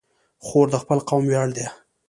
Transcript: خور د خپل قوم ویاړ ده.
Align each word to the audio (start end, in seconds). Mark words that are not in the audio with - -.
خور 0.45 0.67
د 0.71 0.75
خپل 0.83 0.99
قوم 1.09 1.23
ویاړ 1.27 1.47
ده. 1.57 1.67